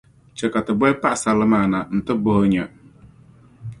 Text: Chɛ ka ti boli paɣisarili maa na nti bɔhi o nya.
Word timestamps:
Chɛ 0.37 0.45
ka 0.53 0.59
ti 0.65 0.73
boli 0.79 0.95
paɣisarili 1.01 1.45
maa 1.53 1.65
na 1.71 1.79
nti 1.97 2.13
bɔhi 2.23 2.41
o 2.43 2.45
nya. 2.53 2.63